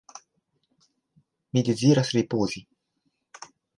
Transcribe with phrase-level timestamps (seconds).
[1.53, 2.65] Mi deziras ripozi.